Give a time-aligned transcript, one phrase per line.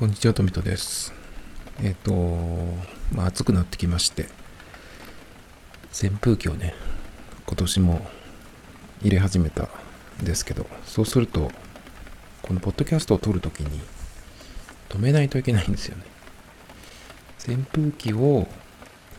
[0.00, 1.12] こんにちは、トミトです。
[1.82, 2.14] えっ、ー、と、
[3.14, 4.30] まあ、暑くなってきまして、
[5.92, 6.74] 扇風機をね、
[7.46, 8.06] 今年も
[9.02, 9.68] 入れ始めた
[10.22, 11.52] んですけど、そうすると、
[12.40, 13.78] このポッドキャストを撮るときに
[14.88, 16.04] 止めないといけないんですよね。
[17.46, 18.48] 扇風機を、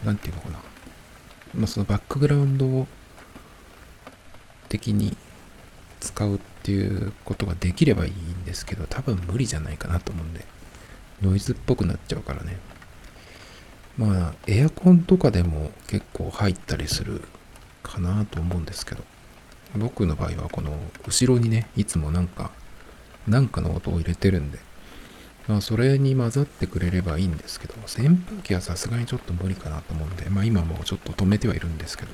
[0.03, 0.59] なんていうのかな。
[1.53, 2.87] まあ、そのバックグラウンド
[4.67, 5.15] 的に
[5.99, 10.43] 使うっていうことができればいいんですけど、多分無理じゃないかなと思うんで。
[11.21, 12.57] ノイズっぽくなっちゃうからね。
[13.97, 17.21] まあ、エアコンとかでも結構入ったりする
[17.83, 19.03] かなと思うんですけど、
[19.75, 22.51] 僕の場合はこの後ろにね、いつもなんか、
[23.27, 24.59] なんかの音を入れてるんで、
[25.47, 32.11] まあ、それに混ざってくれればいいんですけど、扇風機はさすがにちょっと無理かなと思うんで、まあ今もちょっと止めてはいるんですけど、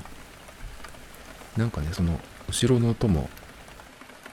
[1.56, 3.28] なんかね、その後ろの音も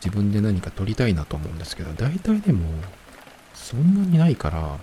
[0.04, 2.68] 自分で何か撮りたいなと思うんですけど、大体でも
[3.56, 4.78] そんなにないから、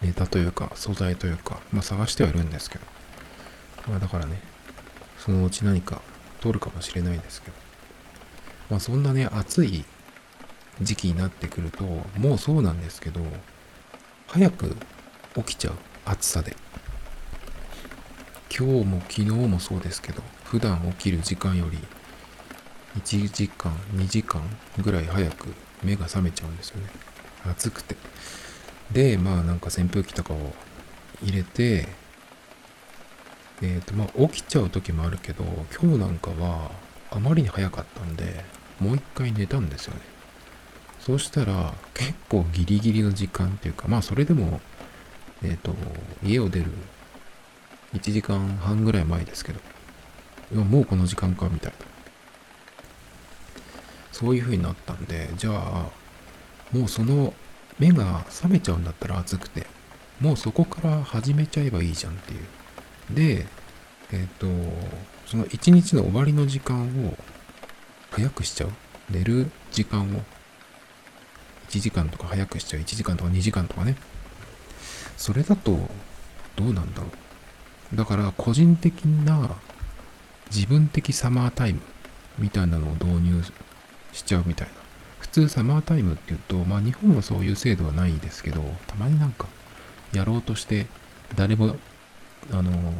[0.00, 2.84] ネタというか、素材というか、まあ探してはいるんですけど。
[3.88, 4.40] まあだからね、
[5.18, 6.02] そのうち何か
[6.40, 7.56] 通るかもしれないですけど。
[8.70, 9.84] まあそんなね、暑い
[10.80, 11.84] 時期になってくると、
[12.18, 13.20] もうそうなんですけど、
[14.26, 14.76] 早く
[15.36, 15.74] 起きちゃう。
[16.04, 16.56] 暑さで。
[18.54, 21.78] 今日も昨日もそうですけど、普段起きる時間より
[23.00, 24.42] 1時間、2時間
[24.82, 26.86] ぐらい早く目が覚めちゃうんですよね。
[27.44, 27.96] 暑くて。
[28.92, 30.54] で、まあなんか扇風機とかを
[31.22, 31.88] 入れて、
[33.62, 35.44] えっ、ー、とまあ起きちゃう時もあるけど、
[35.80, 36.70] 今日なんかは
[37.10, 38.44] あまりに早かったんで、
[38.80, 40.00] もう一回寝たんですよね。
[41.00, 44.60] そうしたら結構ギリギリの時間っていうか、まあそれでも、
[45.42, 45.74] えっ、ー、と、
[46.22, 46.66] 家を出る
[47.94, 49.60] 1時間半ぐらい前ですけど、
[50.64, 51.91] もうこの時間かみたいな。
[54.12, 55.90] そういう風になったんで、じゃあ、
[56.72, 57.34] もうその
[57.78, 59.66] 目が覚めちゃうんだったら暑くて、
[60.20, 63.14] もうそこから始めちゃえばいいじゃんっていう。
[63.14, 63.46] で、
[64.12, 64.46] えっ、ー、と、
[65.26, 67.16] その一日の終わりの時間を
[68.10, 68.70] 早くしちゃう。
[69.10, 70.20] 寝る時間を
[71.68, 72.80] 1時間とか早くしちゃう。
[72.82, 73.96] 1時間とか2時間とかね。
[75.16, 75.78] それだと
[76.56, 77.08] どうなんだろ
[77.92, 77.96] う。
[77.96, 79.56] だから個人的な
[80.54, 81.80] 自分的サマータイム
[82.38, 83.42] みたいなのを導入
[84.12, 84.74] しちゃうみたいな。
[85.20, 89.46] 普通サマータイムって言うと、まあ日本はそういう制度はないですけど、たまになんか
[90.12, 90.86] やろうとして
[91.36, 91.76] 誰も、
[92.50, 92.94] あの、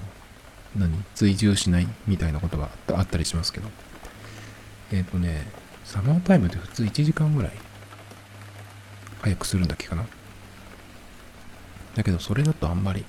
[0.77, 3.69] 何追従しないみたいなことがあったりしますけど。
[4.93, 5.47] えっ、ー、とね、
[5.85, 7.53] サマータイムって普通1時間ぐらい
[9.23, 10.07] 早くするんだっけかな。
[11.95, 13.05] だけどそれだとあんまり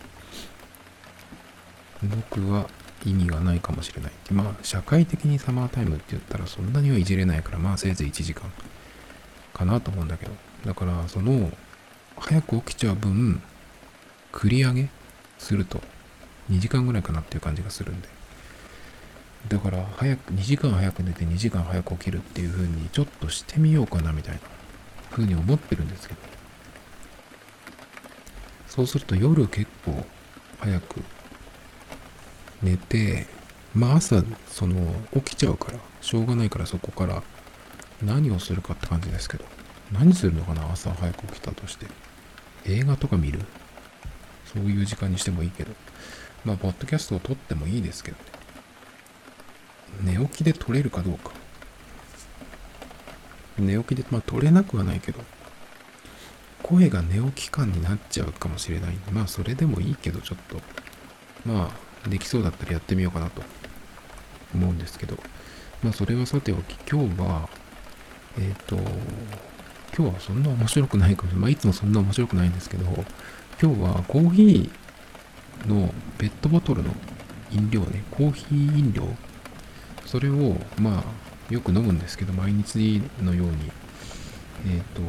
[2.03, 2.67] 僕は
[3.05, 4.11] 意味がないかもしれない。
[4.31, 8.51] まあ、社会的にサマータイムって言ったらそんなにはいじれないから、まあせいぜい1時間
[9.53, 10.31] かなと思うんだけど。
[10.65, 11.51] だから、その、
[12.17, 13.41] 早く起きちゃう分、
[14.31, 14.89] 繰り上げ
[15.37, 15.81] すると
[16.49, 18.07] 2時間ぐらいかなっていう感じがするんで。
[19.49, 24.41] だから、早く、2時間早く寝て2時間早く起きるっていう風にちょっとしてみようかなみたいな
[25.11, 26.33] 風に思ってるんですけど。
[28.67, 30.03] そうすると夜結構
[30.59, 31.03] 早く
[32.63, 33.27] 寝て、
[33.75, 37.21] まあ朝、その、起きちゃうから、しょうがないからそこから
[38.01, 39.45] 何をするかって感じですけど、
[39.91, 41.87] 何するのかな朝早く起きたとして。
[42.65, 43.39] 映画とか見る？
[44.45, 45.71] そういう時間にしてもいいけど。
[46.45, 48.17] まあ、ポッドキャストを撮ってもいいですけど
[50.03, 50.17] ね。
[50.17, 51.31] 寝起きで撮れるかどうか。
[53.57, 55.19] 寝起きで、まあ撮れなくはないけど、
[56.61, 60.61] 声が寝起き感になっちゃうかもしれないんで、まあそれでもいいけど、ちょっと、
[61.45, 61.69] まあ、
[62.07, 63.41] できそうだったらやってみようかなと
[64.53, 65.17] 思うんですけど、
[65.83, 67.49] まあそれはさておき、今日は、
[68.37, 68.75] えっ、ー、と、
[69.95, 71.41] 今日はそんな面白くないかもしれない。
[71.41, 72.85] まあいつもそんな面白くないんですけど、
[73.61, 76.89] 今日はコーヒーのペットボトルの
[77.51, 79.07] 飲料ね、コーヒー飲料、
[80.05, 83.71] それを、まあ、よく飲むんですけど、毎日のように、
[84.67, 85.01] えっ、ー、と、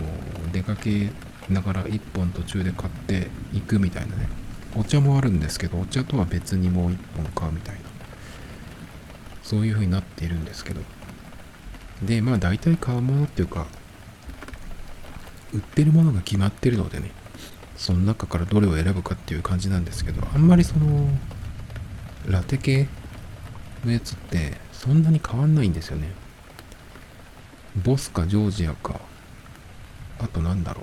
[0.52, 1.10] 出かけ
[1.48, 4.28] ながら1本途中で買っていくみたいなね、
[4.76, 7.80] お茶もあるんですけど、お茶とは別にもう一本買うみたいな。
[9.42, 10.80] そういう風になっているんですけど。
[12.02, 13.66] で、まあ大体買うものっていうか、
[15.52, 17.12] 売ってるものが決まってるのでね、
[17.76, 21.08] その中からどれを選ぶかっていう感じなんですけど、あんまりその、
[22.26, 22.88] ラテ系
[23.84, 26.08] のやつってそんなに変わんないんですよね。
[27.84, 29.00] ボスかジョージアか、
[30.18, 30.82] あとなんだろ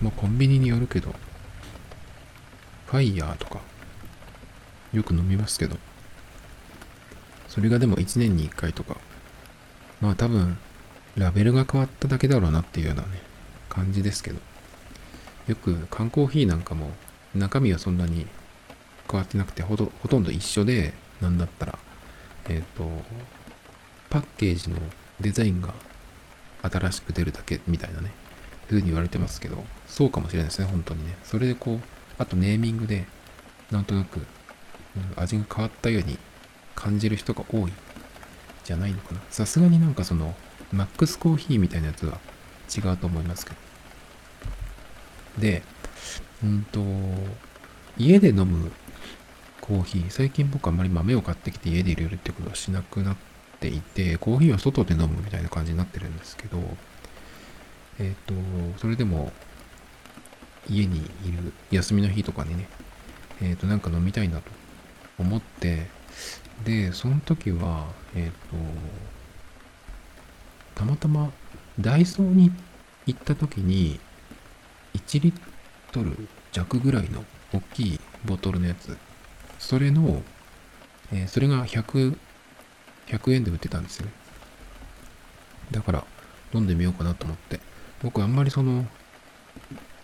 [0.00, 0.04] う。
[0.04, 1.14] まあコンビニによるけど、
[2.90, 3.60] ファイヤーとか、
[4.94, 5.76] よく飲みますけど、
[7.46, 8.96] それがでも1年に1回とか、
[10.00, 10.56] まあ多分、
[11.16, 13.08] ラベルが変わっただけだろうなっていうようなね、
[13.68, 14.40] 感じですけど。
[15.48, 16.90] よく缶コーヒーなんかも
[17.34, 18.26] 中身はそんなに
[19.10, 21.78] 変わってなくてほとほとんど一緒で、なんだったら、
[22.48, 22.88] えっ、と、
[24.08, 24.76] パッケージの
[25.20, 25.74] デザインが
[26.62, 28.12] 新しく出るだけみたいなね、
[28.68, 31.16] ふうに言われてますけど、そうかもしれないですね、本当にね。
[31.24, 33.06] それでこう、あとネーミングで、
[33.70, 34.20] なんとなく、
[35.16, 36.18] 味が変わったように
[36.74, 37.72] 感じる人が多い
[38.64, 39.20] じゃないのかな。
[39.30, 40.34] さすがになんかその、
[40.72, 42.18] マックスコーヒーみたいなやつは
[42.76, 43.56] 違うと思いますけど。
[45.40, 45.62] で、
[46.42, 46.80] うんと、
[47.96, 48.72] 家で飲む
[49.60, 53.16] コーヒー、最近僕あんまり豆を買ってきて家で入れるってことはしなくなっ
[53.60, 56.58] ていて、コーヒーは外で飲むみたいな感じになってるんですけど、
[57.98, 58.34] えっ、と、
[58.78, 59.32] それでも
[60.68, 62.68] 家にいる休みの日とかにね、
[63.42, 64.50] えっ、と、なんか飲みたいなと
[65.18, 65.86] 思って、
[66.64, 68.56] で、その時は、えっ、と、
[70.74, 71.32] たまたま
[71.80, 72.52] ダイソーに
[73.06, 74.00] 行った時に、
[74.94, 75.34] 1リッ
[75.92, 78.96] トル弱ぐらいの大きいボトルのやつ、
[79.58, 80.22] それの、
[81.12, 82.16] えーそれが100、
[83.06, 84.12] 100円で売ってたんですよね。
[85.70, 86.04] だから、
[86.52, 87.60] 飲んでみようかなと思って。
[88.02, 88.86] 僕あんまりその、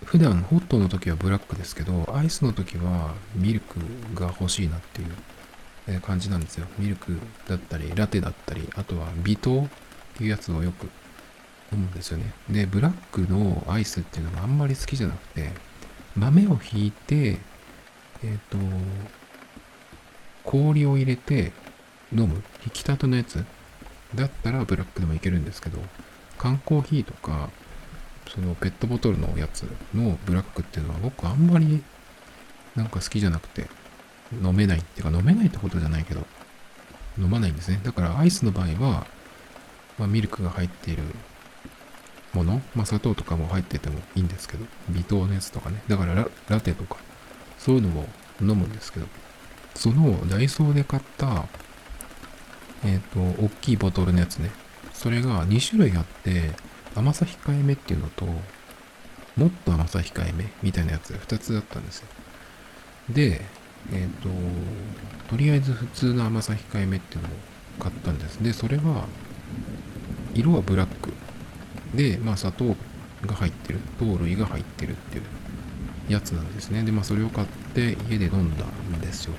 [0.04, 3.78] 普段ホットの時はブラックですけど、アイスの時はミルク
[4.14, 6.66] が欲しいなっていう感じなんですよ。
[6.78, 7.18] ミルク
[7.48, 9.68] だったり、ラテだったり、あとは微糖っ
[10.16, 10.84] ていうやつをよく
[11.72, 12.32] 飲むんですよね。
[12.48, 15.50] で、ブラックのアイスっていうのがあんまり好きじゃなくて、
[16.16, 17.38] 豆をひいて、
[18.22, 18.58] えっ、と、
[20.44, 21.52] 氷を入れて
[22.12, 23.44] 飲む、引き立てのやつ
[24.14, 25.78] だったらブラックでもいけるんですけど、
[26.38, 27.50] 缶コーヒーとか、
[28.34, 29.62] そのペットボトルのやつ
[29.94, 31.82] のブラックっていうのは僕あんまり
[32.74, 33.68] なんか好きじゃなくて、
[34.42, 36.26] 飲めないっていうか飲めないってことじゃないけど、
[37.18, 37.80] 飲まないんですね。
[37.84, 39.06] だからアイスの場合は、
[39.98, 41.04] まあ、ミルクが入っている
[42.32, 45.82] もの、まあ、砂糖とかも入っててもいいんですけど、微糖のやつとかね。
[45.86, 46.96] だからララテとか、
[47.58, 48.08] そういうのも
[48.40, 49.06] 飲むんですけど、
[49.76, 51.46] そのダイソーで買った、
[52.84, 54.50] えっ、と、大きいボトルのやつね。
[54.92, 56.50] それが2種類あって、
[56.94, 58.26] 甘さ控えめっていうのと、
[59.36, 62.06] もっと甘さ控えめみたいなやつが2つだったんですよ。
[63.10, 63.40] で、
[63.92, 64.28] えっ、と、
[65.28, 67.30] とりあえず普通の甘さ控えめっていうのを
[67.80, 68.42] 買ったんです。
[68.42, 69.06] で、それは、
[70.34, 71.12] 色はブラック。
[71.94, 72.76] で、まあ砂糖
[73.26, 73.80] が入ってる。
[73.98, 75.24] 糖類が入ってるっていう
[76.08, 76.82] やつなんですね。
[76.82, 79.34] で、まあそれを買って家で飲んだんですよ。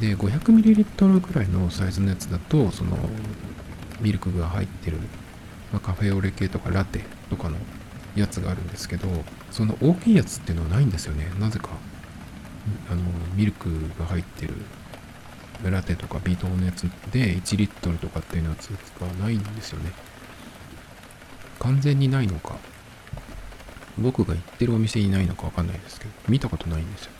[0.00, 2.98] で、500ml ぐらいのサイズのやつだと、その、
[4.00, 4.98] ミルクが入ってる、
[5.74, 7.00] まあ、カフェオレ系とかラテ
[7.30, 7.56] とかの
[8.14, 9.08] やつがあるんですけど、
[9.50, 11.28] その大きいやつっていうのはないんですよね。
[11.40, 11.70] なぜか。
[12.88, 13.02] あの、
[13.34, 13.68] ミルク
[13.98, 14.54] が入ってる
[15.68, 18.68] ラテとかビートのやつで1リットルとかっていうやつ
[19.00, 19.90] がないんですよね。
[21.58, 22.54] 完全にないのか、
[23.98, 27.10] 僕が行ってるお店にないのかわかんないですけど、見たことないんですよ。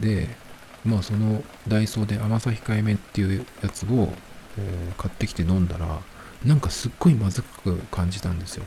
[0.00, 0.36] で、
[0.84, 4.12] まあそのダイソーで甘さ控えめっていうやつを、
[4.58, 6.00] えー買ってきて飲んだら、
[6.44, 8.64] なんかすっごいまずく感じたんですよ。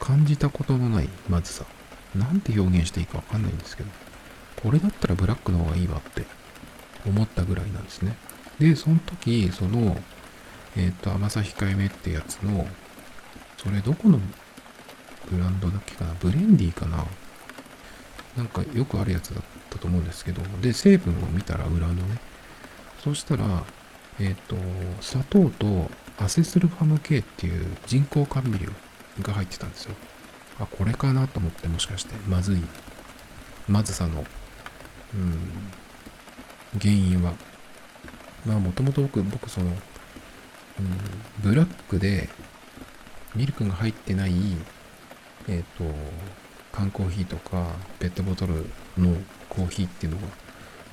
[0.00, 1.64] 感じたことのないまずさ。
[2.14, 3.90] なんて表現していいかわかんないんですけど、
[4.62, 6.24] これだったらブラックの方がいいわって
[7.06, 8.16] 思ったぐらいなんですね。
[8.58, 10.00] で、その時、その、
[10.76, 12.66] えっ、と、甘さ控えめってやつの、
[13.58, 14.18] それどこの
[15.30, 16.14] ブランドだっけかな？
[16.14, 17.04] ブレンディかな？
[18.36, 22.18] なんかよくあるやつだったと思うんですけど、で、成分を見たら裏のね、
[23.04, 23.64] そしたら、
[24.20, 24.56] えっ、と、
[25.02, 28.70] 砂糖とアセスルファム系っていう人工甘味料
[29.22, 29.94] が入ってたんですよ。
[30.58, 32.62] あ、これかなと思ってもしかして、まずい、
[33.68, 34.24] まずさの、
[35.14, 37.34] うん、原因は。
[38.46, 39.76] まあ、もともと僕、僕、その、うん、
[41.42, 42.28] ブラックで、
[43.34, 44.32] ミルクが入ってない、
[45.48, 45.84] えっ、と、
[46.72, 49.16] 缶コーヒーとか、ペットボトルの
[49.48, 50.28] コーヒーっていうのが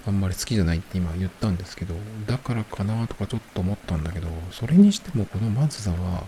[0.06, 1.96] あんまり好きじゃないって今言ったんですけど、
[2.28, 6.28] だからかなとかちょっと思ったんだけど、それにしてもこのまずさは、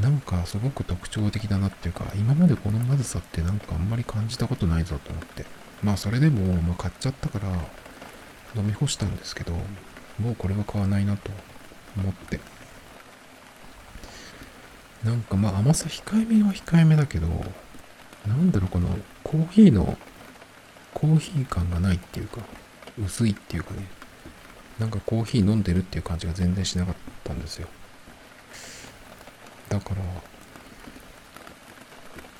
[0.00, 5.44] なんかすごく特徴的だなっていうか、今までこのまずさってなんかあんまり感じたことないぞと思って。
[5.82, 7.48] まあそれでも、まあ買っちゃったから
[8.54, 9.52] 飲み干したんですけど、
[10.18, 11.30] もうこれは買わないなと
[11.96, 12.38] 思って。
[15.02, 17.26] なんかまあ甘さ控えめは控えめだけど、
[18.28, 18.88] なんだろうこの
[19.24, 19.98] コーヒーの
[20.94, 22.40] コーヒー感がないっていうか、
[23.02, 23.86] 薄いっていうかね、
[24.78, 26.94] なんかコーヒー飲んでるっていう感じが全然しなかっ
[27.24, 27.68] たんですよ。
[29.68, 30.02] だから、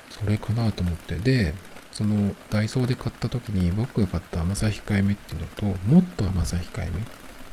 [0.09, 1.15] それかなと思って。
[1.15, 1.53] で、
[1.91, 7.01] そのダイソーで買った時に僕が買った甘さ控えめっていうのと、もっと甘さ控えめ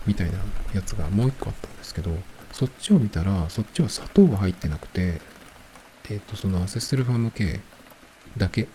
[0.07, 0.39] みたいな
[0.75, 2.11] やつがもう一個あったんですけど、
[2.53, 5.21] そっちを見たら、そっちは砂糖が入ってなくて、
[6.11, 7.61] えっ、と、そのアセスルファム系
[8.37, 8.67] だけ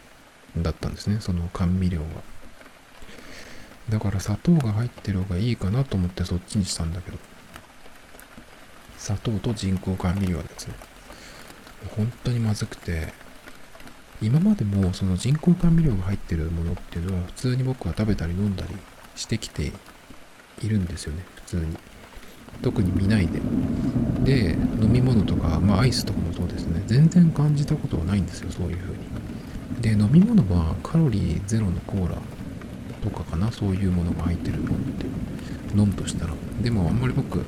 [0.64, 2.06] だったんですね、その甘味料が。
[3.90, 7.18] だから砂糖が入ってる方がいいかなと思ってそっちにしたんだけど、
[8.98, 10.76] 砂糖と人工甘味料ですね。
[11.96, 13.14] 本当にまずくて、
[14.22, 18.76] 今までもその人工甘味料が入ってるものっていうのは普通に僕は食べたり飲んだり
[19.16, 19.72] してきて
[20.64, 21.78] いるんですよね、普通に。
[22.62, 23.40] 特に見ないで。
[24.24, 29.00] で、飲み物とか、まあアイスとかもそうですね、全然感じたことはないんですよ、そういう風に。
[29.82, 32.16] で、飲み物はカロリーゼロのコーラ
[33.04, 35.06] とかかな、そういうものが入ってるのって
[35.76, 36.34] 飲むとしたら。
[36.62, 37.44] でもあんまり僕、その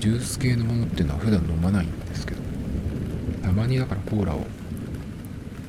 [0.00, 2.42] ジュース系のものっていうのは普段飲まないんですけど、
[3.42, 4.46] たまにだからコーラを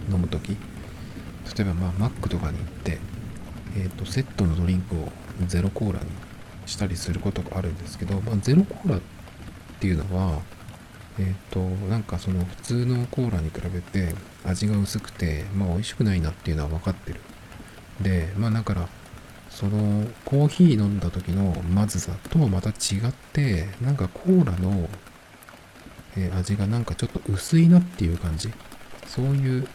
[0.10, 0.56] 飲む時
[1.58, 3.00] 例えばまあマックとかに行って、
[3.78, 5.10] えー、とセットのドリンクを
[5.48, 6.06] ゼロコーラに
[6.66, 9.02] したりすることがあるんですけど、まあ、ゼロコーラっ
[9.80, 10.42] ていうのは
[11.20, 17.20] えっ、ー、となんかその普通のコーラに比べて味が薄くてまあ美味しくないなっていうのは分かってる
[18.02, 18.90] でまあだから
[19.50, 24.90] そのコーヒー飲んだ時のまずさとはまた違ってなんかコーラの、
[26.18, 28.52] え味がなんかちょっと薄いなっていう感じ
[29.08, 29.68] そういう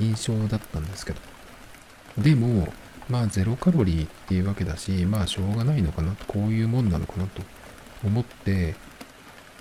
[0.00, 1.20] 印象だったんですけど。
[2.18, 2.72] でも、
[3.08, 7.42] まあゼロカロリーっていうわけだし、まあしょうがないのかなと、こういうもんなのかなと
[8.04, 8.74] 思って、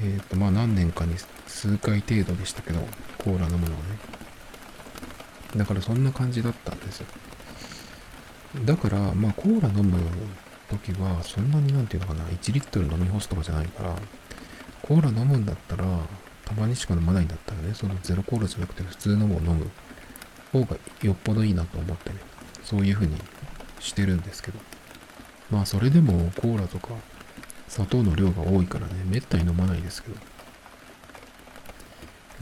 [0.02, 1.16] えっ、ー、とまあ何年かに
[1.48, 2.80] 数回程度でしたけど、
[3.18, 4.19] コーラ飲むのはね。
[5.56, 7.08] だからそんな感じだったんですよ。
[8.66, 10.00] だから、まあコーラ飲む
[10.70, 13.96] 時は、そんなになんていうのかな、1リットル飲み干すとかじゃないから、
[14.82, 15.86] コーラ飲むんだったら、
[16.46, 19.70] たまにしか飲まないんだったらね、そのゼロコーラじゃなくて普通のを飲む
[20.52, 22.18] 方がよっぽどいいなと思ってね、
[22.64, 23.16] そういう風に
[23.80, 24.60] してるんですけど。
[25.52, 26.90] まあそれでもコーラとか
[27.68, 30.16] 砂糖の量が多いからね、めったに飲まないですけど。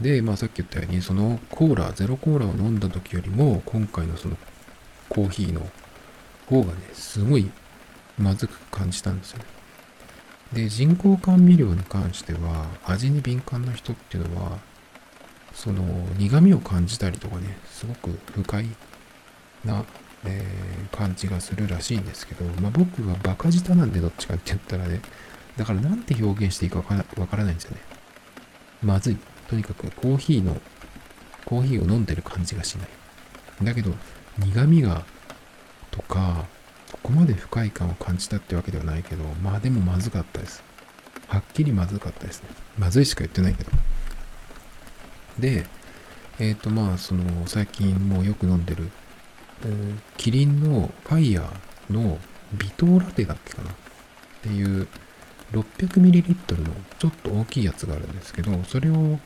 [0.00, 4.36] で、まあさっき言ったように、そのコーラ、ゼロコーラを飲んだ時よりも、今回のその
[5.08, 5.60] コーヒーの
[6.46, 7.50] 方がね、すごい
[8.18, 9.44] まずく感じたんですよね。
[10.52, 14.58] で、人工甘味料に関しては、味に敏感な人っていうのは、
[15.52, 15.82] その
[16.16, 18.64] 苦味を感じたりとかね、すごく不快
[19.64, 19.84] な、
[20.24, 25.00] えー、感じがするらしいんですけど、まあ、僕はバカ舌なんでどっちかって言ったらね、
[25.56, 27.78] だからなんて表現していいかわからないんですよね。
[28.82, 29.16] まずい。
[29.48, 30.60] とにかくコーヒーの、
[31.44, 32.88] コーヒーを飲んでる感じがしない。
[33.62, 33.94] だけど、
[34.38, 35.04] 苦味が、
[35.90, 36.46] とか、
[36.90, 40.62] そこまで不快感を感じたってわけではないけど、まあでもまずかったです。
[41.26, 42.48] はっきりまずかったですね。
[42.78, 43.70] まずいしか言ってないけど。
[45.38, 45.66] で、
[46.38, 48.90] えっ、ー、とまあその最近もうよく飲んでる、
[50.16, 52.18] キリンのファイヤーの
[52.54, 53.74] 微糖ラテだっけかなっ
[54.42, 54.88] ていう
[55.52, 59.18] 600ml のちょっと大きいやつがあるんですけど、それを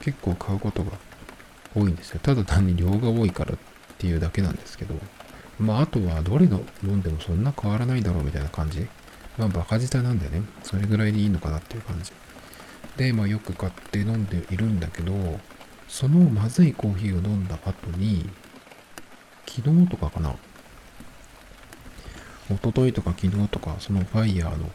[0.00, 0.92] 結構買うことが
[1.74, 2.20] 多いんですよ。
[2.22, 3.56] ただ単に量が多いからっ
[3.98, 4.94] ていうだけなんですけど、
[5.58, 8.86] まあ、あとはどれの飲んでもそんな変わらないだろうみたいな感じ。
[9.38, 12.12] まあ、バカ舌なんでね、それぐらいでいいのかなっていう感じ。
[12.96, 15.12] で、まあ、よく買って飲んでいるんだけど、
[15.88, 18.28] そのまずいコーヒーを飲んだ後に、
[19.46, 20.34] 昨日とかかな。
[22.50, 24.70] 一昨日とか昨日とか、そのファイヤーの、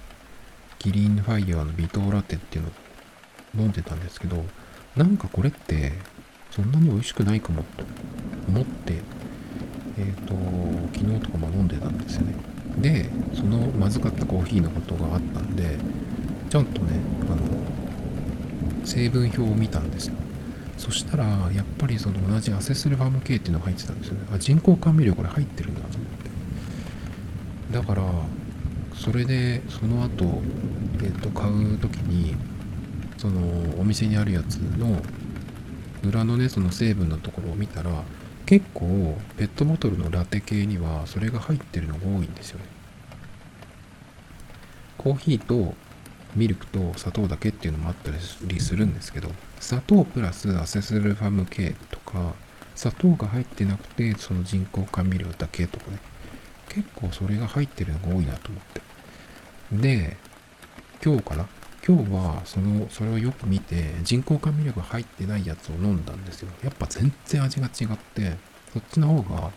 [0.80, 4.44] キリンファイヤーの微糖ラテっていうのを飲んでたんですけど、
[4.96, 5.94] なんかこれって、
[6.52, 7.84] そんなに美味しくないかもと
[8.48, 9.02] 思って
[10.00, 10.34] えっ、ー、と、
[10.98, 12.34] 昨日とかも飲んでたんですよね。
[12.78, 15.78] で、そのまずかったコーヒーのことがあったんで、
[16.50, 16.94] ちゃんとね、
[17.30, 20.16] あの、成分表を見たんですよ。
[20.78, 24.22] そしたら、やっぱりその同じアセスルファム系っていうのが入ってたんですよね。
[24.34, 26.08] あ、人工甘味料これ入ってるんだと思っ
[27.72, 27.78] て。
[27.78, 28.04] だから、
[28.96, 30.42] それで、その後、
[31.04, 32.36] えっ、ー、と、買う時に、
[33.20, 33.42] その、
[33.80, 35.02] お店にあるやつの、
[36.04, 38.04] 裏のね、その成分のところを見たら、
[38.50, 42.66] 結構ペットボトルのラテ系にはそれが入ってるのが多いんですよね。
[44.98, 45.76] コーヒーと
[46.36, 52.34] ミルクと砂糖だけっていうのもあったりするんですけど砂糖プラスアセスルファム系とか
[52.74, 56.00] 砂糖が入ってなくてその人工甘味料だけとかね。
[56.70, 58.82] 結構それが入ってるのが多いなと思って。
[59.74, 60.18] で
[61.06, 61.48] 今日かな
[61.86, 66.50] 今日はそのそれをよく見て人工甘味料が入ってないやつを飲んだんですよ。
[66.64, 68.38] やっぱ全然味が違って
[68.74, 69.52] そっちの方が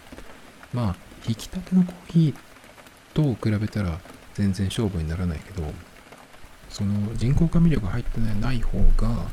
[0.73, 4.01] まあ引き立てのコーヒーと比べたら
[4.35, 5.63] 全然勝負にならないけど
[6.69, 9.27] その人工甘味料が入ってない方が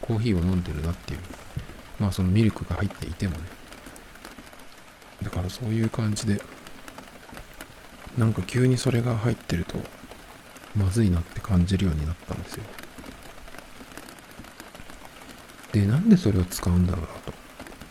[0.00, 1.20] コーヒーを飲んでるなっていう。
[1.98, 3.40] まあそのミルクが入っていてもね。
[5.22, 6.40] だからそういう感じで
[8.16, 9.78] なんか急にそれが入ってると
[10.76, 12.64] まずいなって感じるようになったんですよ。
[15.72, 17.32] で、なんでそれを使うんだろうなと。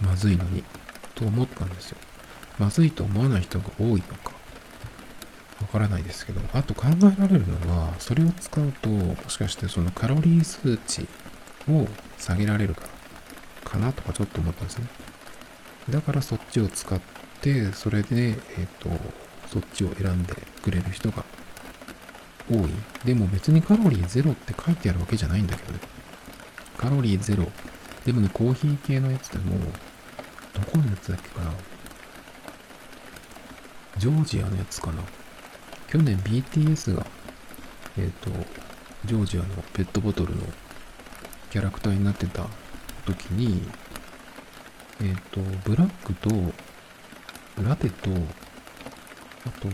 [0.01, 0.63] まずいのに。
[1.15, 1.97] と思ったんですよ。
[2.57, 4.31] まずいと思わない人が多いのか。
[5.61, 11.07] わからないですけど、あと考えられるのは、それを使うと、もしかしてそのカロリー数値
[11.69, 14.87] を下げられるからかなとかちょっと思ったんですね。
[15.89, 16.99] だからそっちを使っ
[17.41, 18.89] て、それで、えっ、ー、と、
[19.47, 21.25] そっちを選んでくれる人が
[22.49, 22.69] 多い。
[23.05, 25.79] でも別にカロリーゼロって書いてあるわけじゃないんだけどね。
[26.77, 27.45] カロリーゼロ。
[28.05, 29.57] でもね、コーヒー系のやつでも、
[30.53, 31.51] どこのやつだっけかな。
[33.97, 35.03] ジョージアのやつかな。
[35.87, 37.05] 去年 BTS が、
[37.97, 38.31] えっ、ー、と、
[39.05, 40.41] ジョージアのペットボトルの
[41.51, 42.47] キャラクターになってた
[43.05, 43.61] 時に、
[45.01, 46.29] えっ、ー、と、ブラックと、
[47.61, 48.09] ラテと、
[49.45, 49.67] あと、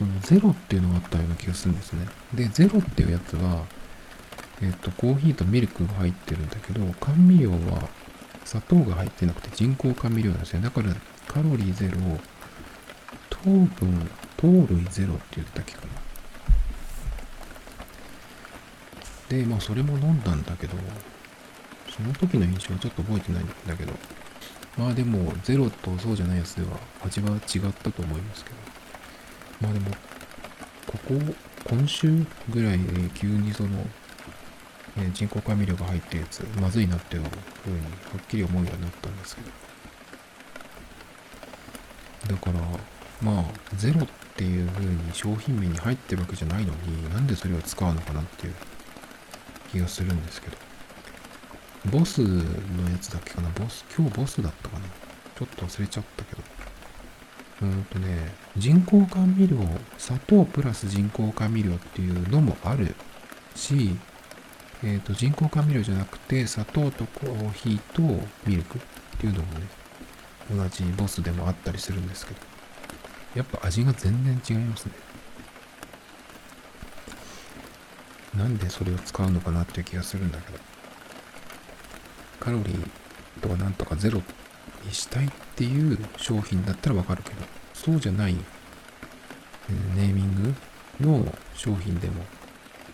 [0.00, 2.06] そのゼロっていうのがあったような気がするんですね。
[2.32, 3.66] で、ゼロっていうやつは、
[4.62, 7.86] えっ、と、コーヒーとミルクが入ってるんだけど、甘味料は
[8.46, 10.62] 砂糖が入ってなくて人工甘味料なんですね。
[10.62, 10.96] だから、
[11.28, 11.98] カロリーゼロ、
[13.28, 15.88] 糖分、糖類ゼロって言ったっけかな。
[19.28, 20.78] で、まあそれも飲んだんだけど、
[21.94, 23.92] その時の印象はちょっと覚えてないんだけど、
[24.78, 28.79] まあでも、ゼロとそうじゃないやつでは味は違ったと思いますけど。
[29.60, 29.90] まあでも、
[30.86, 31.14] ここ、
[31.68, 33.86] 今週ぐらいで急にその、
[34.98, 37.88] え、人工甘味料が入ってるやつ、まずいなっていうふうには
[38.18, 39.50] っきり思うようになったんですけど。
[42.34, 42.60] だから、
[43.22, 43.44] まあ、
[43.76, 48.54] ゼロっていう風に商品名に入ってるわけじゃないのに、なんでそれを使うのかなっていう
[49.70, 50.56] 気がするんですけど。
[51.90, 53.48] ボスのやつだっけかな？
[53.50, 54.84] ボス、今日ボスだったかな？
[55.38, 56.42] ちょっと忘れちゃったけど。
[57.62, 59.58] うんとね、人工甘味料、
[59.98, 62.94] 砂糖プラス人工甘味料っていうのもある
[63.54, 63.96] し、
[64.82, 68.02] えっ、ー、と、人工甘味料じゃなくて、砂糖とコーヒーと
[68.46, 68.80] ミルクっ
[69.18, 69.66] ていうのもね、
[70.50, 72.40] 同じボスでもあったりするんですけど。
[73.34, 74.92] やっぱ味が全然違いますね。
[78.36, 80.58] なんでそれを使うのかなっていう気がするんだけど。
[82.40, 82.90] カロリー
[83.42, 84.39] とかなんとかゼロって
[84.84, 87.36] にしたいっていう商品だったらわかるけど、
[87.74, 88.34] そうじゃない、
[89.94, 90.54] ネーミン
[91.00, 92.24] グの商品でも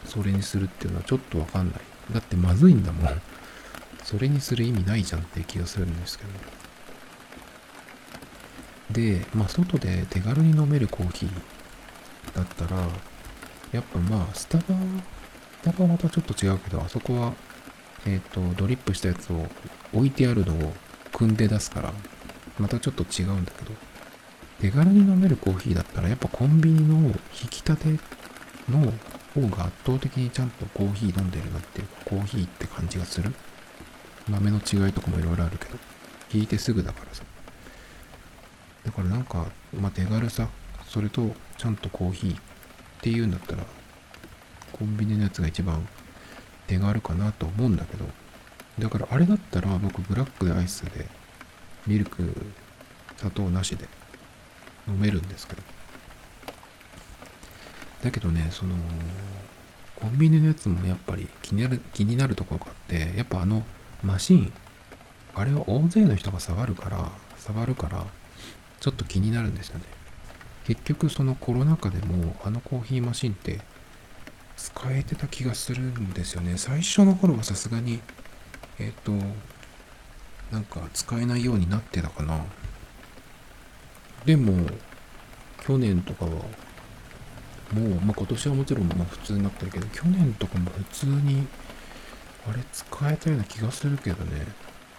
[0.05, 1.81] それにするっていうのはちょっとわかんない。
[2.13, 3.23] だってまずいんだもん。
[4.05, 6.31] それにする意味ないじゃんって気がするんですけど。
[8.93, 12.89] で、まあ、外で手軽に飲めるコーヒーだったら、
[13.73, 14.69] やっぱまあ、スタバ、ス
[15.65, 17.35] タバはまたちょっと違うけど、あそこは、
[18.07, 19.47] えっ、ー、と、ドリップしたやつを
[19.93, 20.73] 置いてあるのを
[21.17, 21.95] 組んで出すから、
[22.59, 23.73] またちょっと違うんだけど、
[24.61, 27.99] 手軽に飲めるコーヒーだったら、やっぱコンビニの引き立て
[28.71, 28.93] の
[29.35, 33.33] 方が圧倒的にちゃんとコーヒー飲んでるなっていうか、コーヒーって感じがする。
[34.29, 35.79] 豆の違いとかもいろいろあるけど、
[36.35, 37.25] 引いてすぐだからさ。
[38.85, 40.49] だからなんか、まあ、手軽さ、
[40.87, 42.39] それとちゃんとコーヒーっ
[43.01, 43.65] ていうんだったら、
[44.71, 45.89] コンビニのやつが一番
[46.67, 48.05] 手軽かなと思うんだけど、
[48.79, 51.07] だからあれだったら僕ブラックでアイスで
[51.87, 52.35] ミルク、
[53.17, 53.87] 砂糖なしで
[54.89, 55.63] 飲めるんですけど。
[58.03, 58.75] だけどね、その、
[59.95, 63.65] コンビニのやつもやっぱり気になる、気になるところがあって、やっぱあの
[64.03, 64.53] マシン、
[65.35, 68.05] あれは大勢の人が触るから、触るから、
[68.81, 69.85] ちょっと気になるんですよね。
[70.67, 73.61] 結局そのコロナ禍でもあのコーヒーマシンって
[74.57, 76.59] 使えてた気がするんですよね。
[76.59, 78.01] 最初の頃はさすがに、
[78.79, 79.13] えっ、ー、と、
[80.51, 82.45] なんか使えないようになってたかな。
[84.25, 84.67] でも、
[85.65, 86.41] 去年とかは、も
[87.77, 91.47] う、まあ、今年はもちろんまあ普通になってるけど、去年とかも普通に、
[92.49, 94.47] あれ使えたような気がするけどね。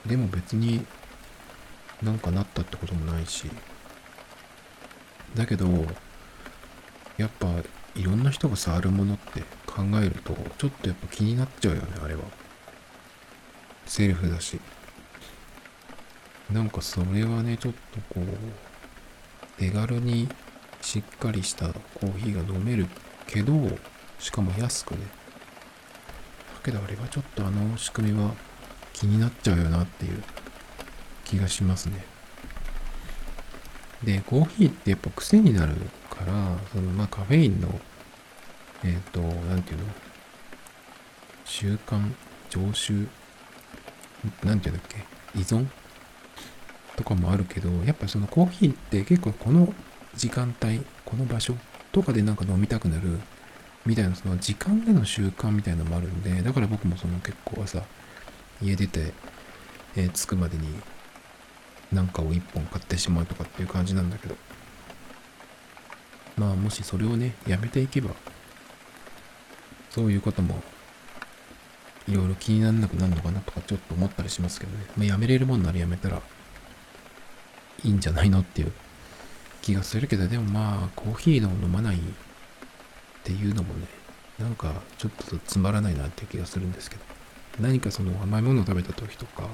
[0.06, 0.86] でも別に
[2.04, 3.50] なんかなったってこともないし。
[5.36, 5.68] だけど、
[7.18, 7.48] やっぱ
[7.96, 12.22] いろんな人が触るものって考えると、ちょっとやっぱ気になっちゃうよね、あれは。
[13.88, 14.60] セルフだし。
[16.52, 18.26] なんかそれはね、ちょっとこう、
[19.60, 20.30] 手軽に
[20.82, 22.88] しっかりしたコーヒーが飲める
[23.26, 23.54] けど、
[24.20, 25.02] しかも安くね。
[25.02, 25.08] だ
[26.64, 28.34] けどあれはちょっとあの仕組みは
[28.94, 30.24] 気になっちゃうよなっていう
[31.26, 32.06] 気がしますね。
[34.04, 35.76] で、コーヒーってやっぱ癖になる
[36.10, 37.80] から、そのまあカフェインの、
[38.84, 39.86] えっ、ー、と、なんていうの、
[41.46, 42.14] 習慣、
[42.50, 43.08] 常習、
[44.44, 44.98] なんていうんだっけ、
[45.40, 45.68] 依存？
[46.96, 49.74] とかもあるけど、やっぱそのコーヒーって結構この
[50.16, 51.56] 時間帯、この場所
[51.92, 53.20] とかでなんか飲みたくなる
[53.86, 57.84] みたいなその時間での習慣みたいなのもあるんで、だから僕もその結構朝
[58.62, 59.14] 家出て
[59.96, 60.68] えー、着くまでに
[61.92, 64.36] 何かを1本買ってしまうとかっていう感じなんだけど。
[66.38, 68.12] まあもしそれをねやめていけば
[69.90, 70.62] そういうことも
[72.08, 76.22] いろいろ気にならなくなるのかなとかちょっと思ったりしますけどね、まあ、やめれるもんならやめたら
[77.84, 78.72] いいんじゃないのっていう
[79.62, 82.00] 気がするけどでもまあコーヒーの飲まないっ
[83.24, 83.88] ていうのもね
[84.40, 87.18] なんかちょっとつまらないなっていう気がするんですけど。
[87.60, 89.48] 何かその甘いものを食べた時とか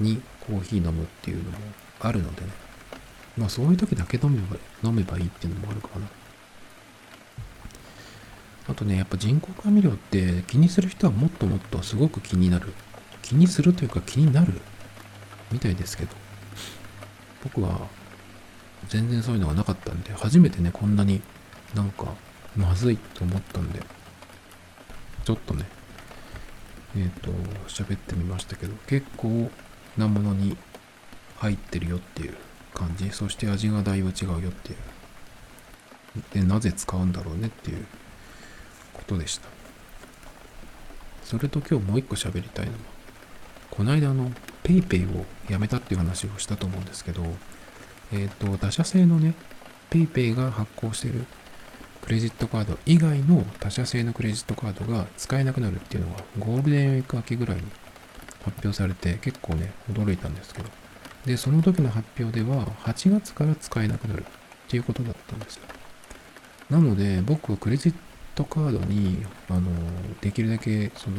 [0.00, 1.58] にコーヒー飲むっていうのも
[2.00, 2.48] あるのでね。
[3.36, 6.08] まあそういう時だけ飲めば飲めばいいっていうのもあるかな。
[8.78, 12.72] とねやっぱ人工甘味料って気にする人はもっともっとすごく気になる。
[13.22, 14.60] 気にするというか気になる。
[15.50, 16.10] みたいですけど。
[17.42, 17.88] 僕は
[18.88, 21.20] 全然そういうのがなかったんで初めてねこんなに
[21.74, 22.06] なんか
[22.56, 23.80] まずいと思ったんで
[25.24, 25.64] ちょっとね
[26.96, 27.30] えっ、ー、と
[27.68, 29.50] 喋ってみましたけど結構
[29.96, 30.56] なものに
[31.36, 32.34] 入ってるよっていう
[32.74, 33.10] 感じ。
[33.10, 34.76] そして味がだいぶ違うよっていう。
[36.32, 37.86] でなぜ使うんだろうねっていう
[38.98, 39.48] ことでした
[41.24, 42.78] それと今日もう一個喋りたいのは
[43.70, 44.30] この間あの
[44.64, 47.22] PayPay をやめたっていう話をしたと思うんですけど
[48.12, 49.34] えっ、ー、と打者製のね
[49.90, 51.24] PayPay が発行してる
[52.02, 57.62] クレジットカード以外の他社製のクレジットカードが使えなくなるっていうのがゴールデンウィーク明けぐらいに
[58.44, 60.70] 発表されて結構ね、驚いたんですけど。
[61.26, 64.24] で、その時の発表では8月から使えなくなるっ
[64.68, 65.62] ていうことだったんですよ。
[66.70, 67.98] なので僕はクレジット
[68.38, 69.62] トカードに、あの、
[70.20, 71.16] できるだけその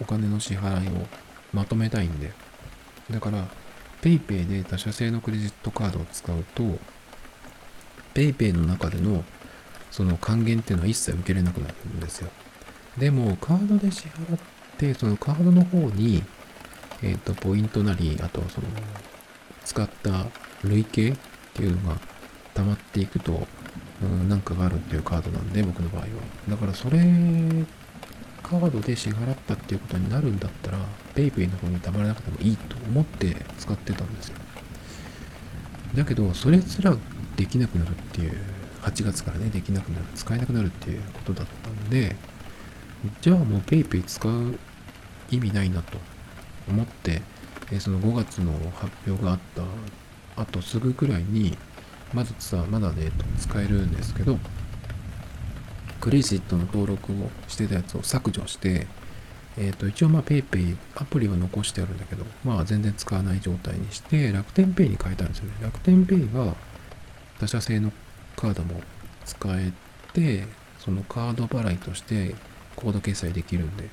[0.00, 1.06] お金の支払いを
[1.52, 2.32] まとめたいんで、
[3.08, 3.46] だから
[4.02, 6.62] PayPay で他社製のクレジットカードを使うと
[8.14, 9.22] PayPay の中での
[9.92, 12.30] その還元っていうのは一切受けれなくなるんですよ。
[12.98, 14.38] でも、カードで支払っ
[14.76, 16.24] て、そのカードの方に、
[17.02, 18.66] えっ、ー、と、ポイントなり、あとはその、
[19.64, 20.26] 使った
[20.64, 21.16] 累計っ
[21.54, 22.00] ていうのが
[22.54, 23.46] 溜まっていくと、
[24.02, 26.08] うん、なんかがあるっていうカードなんで、僕の場合は。
[26.48, 26.98] だから、それ、
[28.42, 30.78] カードで支払ったっていうことになるんだったら、
[31.14, 34.36] PayPay の方に溜まらなくてもいいと思って使ってたんですよ。
[35.94, 36.96] だけど、それすら
[37.36, 38.36] できなくなるっていう
[38.82, 42.16] 8月からね、できなくなる、使えなくなるっていうことだったんで、
[43.20, 44.58] じゃあもう PayPay 使う
[45.30, 45.98] 意味ないなと
[46.68, 47.22] 思って、
[47.78, 49.62] その5月の発表があった
[50.36, 51.56] あとすぐくらいに、
[52.14, 54.38] まずさ、まだね、使えるんですけど、
[56.00, 58.86] クレジットの登録をしてたやつを削除して、
[59.56, 65.52] えっ、ー、と、一応まあ PayPay アプリは残してあるんだけど、まあ全然使わない状態にして、楽天 Pay に変えたんですよね。
[65.62, 66.54] 楽天 Pay は
[67.40, 67.92] 他社製の
[68.36, 68.80] カードも
[69.24, 69.72] 使え
[70.12, 70.46] て、
[70.78, 72.34] そのカード払いとして
[72.76, 73.88] コード決済できるんで、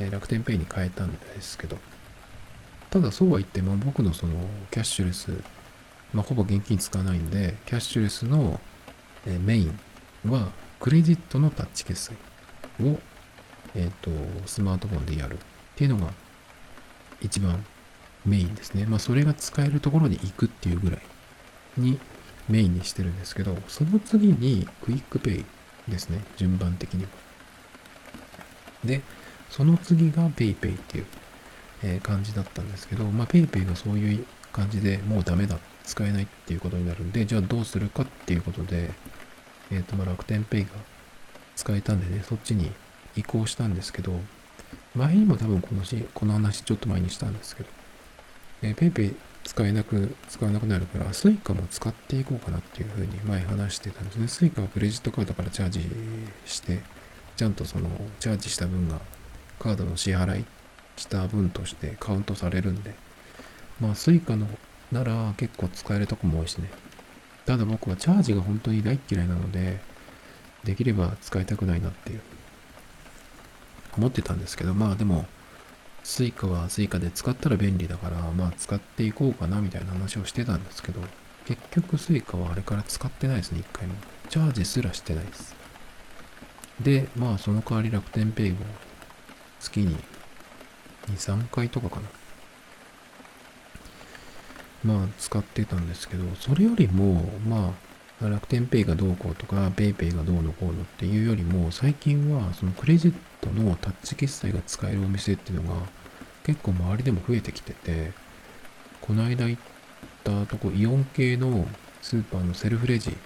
[0.00, 1.78] えー、楽天ペイに変えたんですけど、
[2.90, 4.34] ただそうは言っても僕のその
[4.70, 5.32] キャッシュレス、
[6.12, 8.60] まあ、ほぼ現金使わないんで、キャッシュレスの、
[9.24, 9.78] えメイン
[10.30, 12.14] はクレジットのタッチ決済
[12.82, 12.98] を、
[13.74, 14.10] えっ、ー、と、
[14.46, 15.38] スマートフォンでやるっ
[15.76, 16.12] ていうのが
[17.20, 17.64] 一番
[18.26, 18.84] メインですね。
[18.86, 21.00] まあそれが使えるところに行くっていうぐらい
[21.76, 21.98] に
[22.48, 25.44] メインにしてるんですけど、その次に QUICPay
[25.88, 27.10] ですね、順番的には。
[28.84, 29.02] で、
[29.50, 31.06] その次が PayPay っていう、
[32.02, 38.90] 感じだったんですけど、まあ PayPay がそういう感じでもうダメだっ、使えないっていうことになるんで、じゃあどうするかっていうことで、
[39.70, 40.70] えっ、ー、と、まあ楽天 Pay が
[41.56, 42.70] 使えたんでね、そっちに
[43.16, 44.12] 移行したんですけど、
[44.94, 47.68] 前にも多分このし、この話ちょっと前にしたんですけど、
[48.62, 49.14] えー、PayPay
[49.44, 54.26] 使えなく、使わなくなるから、Suica も使っていこうかなっていうふうに前話してたんですね。
[54.26, 55.80] Suica はクレジットカードからチャージ
[56.46, 56.82] して、
[57.36, 57.88] ちゃんとその
[58.20, 59.00] チャージした分が
[59.58, 60.44] カードの支払い
[60.96, 62.94] した分としてカウントされるんで、
[63.80, 64.46] まあ Suica の
[64.92, 66.70] なら結構使えるとこも多いしね。
[67.46, 69.80] ただ僕はチャージが本当に大嫌いなので、
[70.64, 72.20] できれば使いたくないなっていう、
[73.96, 75.26] 思ってたんですけど、まあでも、
[76.04, 81.00] スイカはスイカで使ったら便利だから、まあ使っていこうかなみたいな話をしてたんですけど、
[81.46, 83.94] 結局スイカはあれから使ってないですね、一回も。
[84.28, 85.54] チャージすらしてないです。
[86.80, 88.54] で、まあその代わり楽天ペイを
[89.58, 89.96] 月に
[91.08, 92.08] 2、3回とかかな。
[94.84, 97.74] まあ使ってたんですけど、それよりも、ま
[98.22, 105.80] あ楽天ペイがどうこうとか、ペイペイがどうのこうのっていうよりも、最近はそのクレジットのタッチ決済が使えるお店っていうのが
[106.44, 108.12] 結構周りでも増えてきてて、
[109.00, 109.62] この間行っ
[110.22, 111.66] たとこ、イオン系の
[112.00, 113.16] スーパーのセルフレジ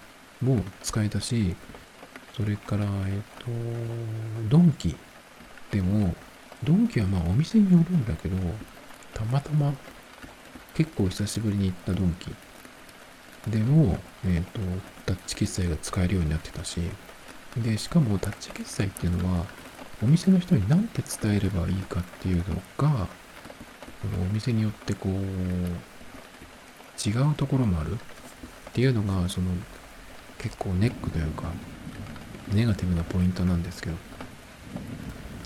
[0.40, 1.54] も使えたし、
[2.34, 3.46] それから、えっ、と、
[4.48, 4.94] ドンキ
[5.70, 6.14] でも、
[6.64, 8.36] ドンキはまあお店によるんだけど、
[9.14, 9.74] たまたま
[10.76, 12.30] 結構久しぶりに行ったドンキ。
[13.50, 14.60] でも、えっ、と、
[15.06, 16.80] タッチ決済が使えるようになってたし、
[17.56, 19.46] で、しかもタッチ決済っていうのは、
[20.02, 22.44] お店の人に何て伝えればいいかっていうの
[22.76, 23.08] が、
[24.02, 25.12] このお店によってこう、
[27.08, 27.94] 違うところもある。
[27.94, 27.98] っ
[28.74, 29.50] ていうのが、その、
[30.36, 31.44] 結構ネックというか、
[32.52, 33.96] ネガティブなポイントなんですけど、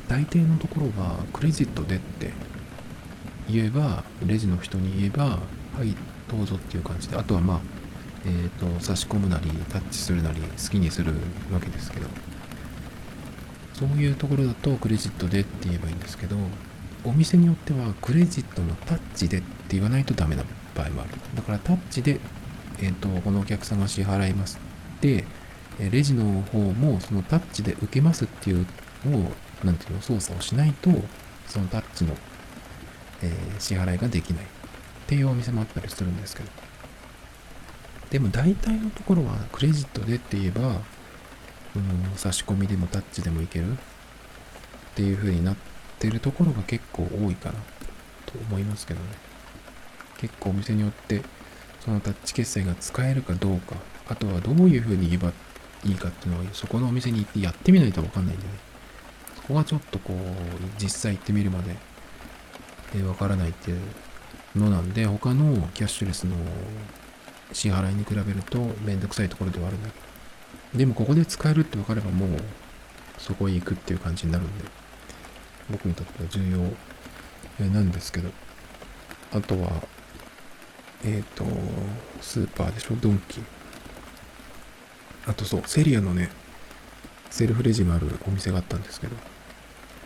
[0.09, 2.33] 大抵のところはクレジットでって
[3.53, 5.39] 言えば、レジの人に言えば、は
[5.85, 5.95] い、
[6.29, 7.61] どうぞっていう感じで、あとはまあ、
[8.25, 11.13] えっ、ー、と、差し込むなり、タッチするなり、好きにする
[11.53, 12.07] わけですけど、
[13.75, 16.37] そういうところだとクレジットでって言えばいいんですけど、
[17.05, 21.11] お店によってはクレジットのタッチでって言わないとダメな場合もある。
[21.35, 22.21] だからタッチで、
[22.79, 24.59] えっ、ー、と、このお客さんが支払います。
[25.01, 25.25] で、
[25.91, 28.67] レジの方もそのタッチで受けますっていう
[29.07, 29.33] のを、
[29.65, 30.91] なんていうの、操作をしないと、
[31.47, 32.15] そのタッチの、
[33.23, 34.47] えー、支払いができないっ
[35.07, 36.51] ていうお店もあったりするんですけど。
[38.11, 40.69] でも大体のところはクレジットでって言えば、
[41.77, 43.77] うん、差し込みでもタッチでもいけるっ
[44.97, 45.57] ていう風になっ
[46.01, 47.55] てるところが結構多いかな
[48.27, 49.07] と思いますけどね。
[50.19, 51.23] 結構お店によって
[51.85, 53.77] そのタッチ決済が使えるかどうか、
[54.09, 55.33] あとはどういう風に言えば
[55.85, 58.53] いいかっていうのはそこのお店に行ってやってみないとわかんないんでね。
[59.37, 60.17] そこがちょっとこう、
[60.83, 61.77] 実際行ってみるまで
[63.03, 63.81] わからないっていう
[64.57, 66.37] のなんで、他のキャッシュレスの
[67.53, 69.99] 支払いに比べるとめんどくさいところではあるんだけ
[70.75, 70.79] ど。
[70.79, 72.29] でもここで使えるって分かればもう
[73.19, 74.65] そこへ行くっていう感じになるんで、
[75.71, 76.51] 僕にとっては重
[77.61, 78.31] 要なんですけど、
[79.33, 79.83] あとは、
[81.05, 81.45] えっ、ー、と、
[82.21, 83.41] スーパーでしょ、ドンキ。
[85.27, 86.31] あとそう、セリアのね、
[87.31, 89.17] セルフレジもあるお店があったんですけど、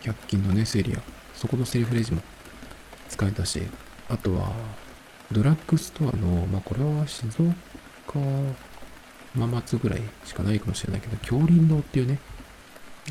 [0.02, 0.98] 100均のね、セリア。
[1.34, 2.22] そこのセルフレジも
[3.08, 3.62] 使えたし、
[4.08, 4.52] あとは、
[5.32, 7.28] ドラッグストアの、まあ、これは静
[8.06, 8.18] 岡、
[9.34, 12.18] 浜松ぐらいしかないかもしれないけど、杏林堂っていうね、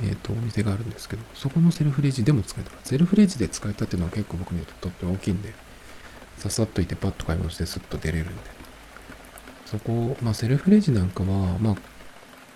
[0.02, 2.72] えっ、ー、と、お店があるんですけど、そこのセルフレジでも使えた。
[2.84, 5.54] セルフレジで使えたっていうのは結構僕にとって大きいんで、
[6.38, 8.34] ささっといてパッと買い物してスッと出れるんで。
[9.66, 11.76] そこ、まあ、セルフレジなんかは、まあ、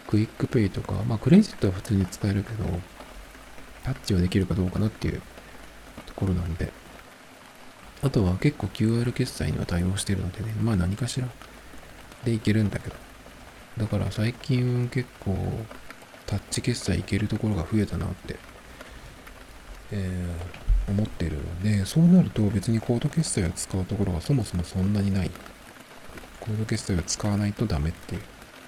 [0.07, 2.63] クイックペイとか、まあ、クレジットは普通に使えるけど、
[3.83, 5.21] タッチはできるかどうかなっていう
[6.05, 6.71] ところなんで、
[8.03, 11.27] あとは結構 QR 決済には対応してるのでね、まあ何かしら
[12.23, 12.95] でいけるんだけど。
[13.77, 15.35] だから最近結構
[16.25, 18.35] タッチ決済いけるところが増えたなって、
[19.91, 25.31] えー、思ってるので、そうなると別にコード決済を使うところがそもそもそんなにない。
[26.39, 28.21] コード決済を使わないとダメっていう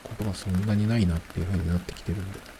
[0.04, 2.59] ことがそんなにないなっていう風になってきてるんで。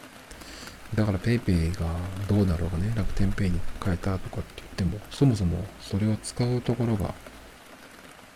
[0.96, 1.86] だから PayPay が
[2.28, 7.14] どうだろうがね、楽天ペイに変えたとかって言っても、そもそもそれを使うところが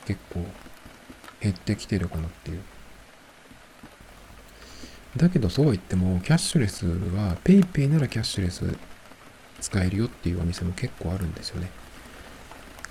[0.05, 0.45] 結構
[1.41, 2.61] 減ってきてるかなっていう。
[5.17, 8.63] だけどそうは言っても、キャッシュレスは PayPay ならキャッシュレス
[9.59, 11.69] 使えるよっていうお店も結構あるんですよね。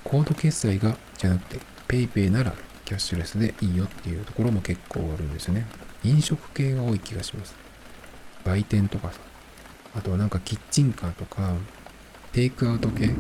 [0.05, 5.67] コード決済がじゃなくて PayPay ならキャッシュレスでいいよっていうところも結構あるんですよね。
[6.05, 7.55] 飲食系が多い気がします。
[8.45, 9.21] 売店とかさ、
[9.95, 11.55] あとはなんかキッチンカーとか、
[12.33, 13.11] テイクアウト系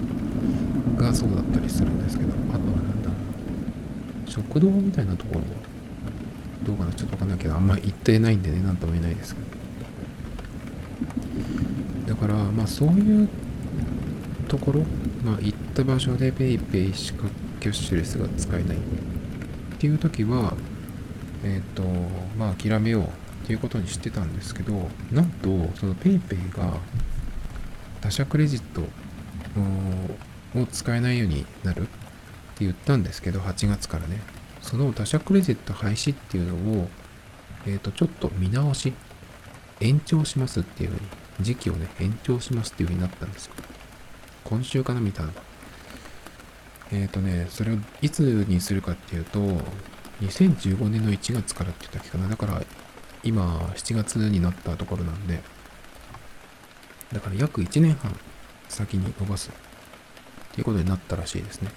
[0.96, 3.14] がそうだったりするんですけど、あとはなんだろ
[4.26, 4.30] う。
[4.30, 5.46] 食堂みたいなところは、
[6.62, 6.92] どうかな？
[6.92, 9.40] ちょっとわかんないけど、あんまり行ってないんでね、なんとも言えないですけ
[12.06, 12.14] ど。
[12.14, 13.28] だから、まあそういう
[14.48, 14.84] ところ、
[15.24, 17.24] まあ行った場所で PayPay しか
[17.60, 18.80] キャッシュレスが使えないっ
[19.78, 20.54] ていう時は、
[21.44, 21.82] えっ、ー、と、
[22.38, 23.08] まあ諦めよう
[23.42, 26.78] っていうことにしてたんですけど、なんと、その PayPay が
[28.00, 28.82] 他社クレジット
[30.58, 31.90] を使えないようになるって
[32.60, 34.20] 言ったんですけど、8月からね。
[34.60, 36.88] その他社クレジット廃止っていうのを、
[37.66, 38.92] えっ、ー、と、ちょっと見直し、
[39.80, 41.00] 延長しますっていうふうに、
[41.40, 43.54] 時期をね、延長しますっていうふうになったんですよ。
[44.44, 45.42] 今週かな見たのが。
[46.92, 49.40] えっ、ー、とね、それをいつにするかっていうと、
[50.20, 52.28] 2015年の1月からって言ったっけかな。
[52.28, 52.62] だから、
[53.24, 55.40] 今7月になったところなんで、
[57.12, 58.16] だから約1年半
[58.68, 59.52] 先に伸ばすっ
[60.52, 61.70] ていうことになったらしいですね。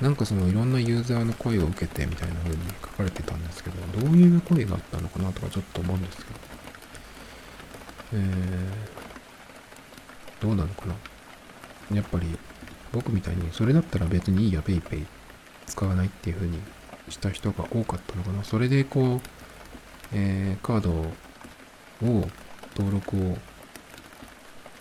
[0.00, 6.28] なんかそのいろんなユーザーの声を受けてみたいな風に書かれてたんですけど、どういう声があったのかなとかちょっと思うんですけど、
[8.12, 10.94] えー、どうなのかな。
[11.96, 12.38] やっぱり
[12.92, 15.06] 僕みたいにそれだったら別にいいや PayPay
[15.66, 16.60] 使わないっていう風に
[17.08, 18.44] した人が多かったのかな。
[18.44, 19.20] それでこう
[20.12, 22.28] えー、カードを
[22.76, 23.38] 登録を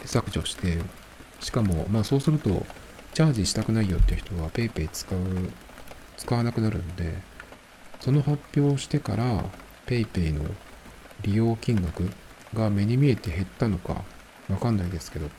[0.06, 0.80] 削除して、
[1.40, 2.66] しかも、まあそうすると、
[3.14, 5.20] チャージしたくないよっていう人は PayPay 使う、
[6.18, 7.16] 使わなくなるんで、
[8.00, 9.44] その発表をしてから
[9.88, 10.50] PayPay の
[11.24, 12.10] 利用金額
[12.54, 14.04] が目に見えて減ったのか
[14.50, 15.30] わかんないですけど、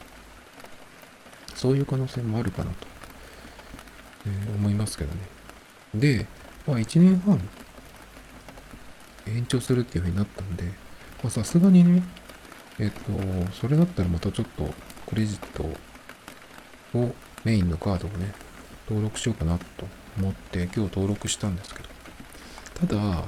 [1.55, 2.87] そういう可能性もあるかなと、
[4.27, 5.21] えー思いますけどね。
[5.95, 6.27] で、
[6.67, 7.41] まあ1年半
[9.37, 10.65] 延長するっていう風になったんで、
[11.23, 12.03] まあさすがにね、
[12.79, 14.73] えっ、と、それだったらまたちょっと
[15.07, 15.39] クレジッ
[16.93, 17.15] トを
[17.45, 18.33] メインのカードをね、
[18.89, 19.65] 登録しようかなと
[20.19, 21.89] 思って今日登録したんですけど、
[22.87, 23.25] ただ、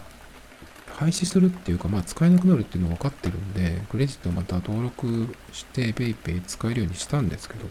[0.96, 7.68] 廃止するっていうか、まあ使えなくなるっていうのは分かってるんで、クレジットをまた登録して PayPay 使えるようにしたんですけど、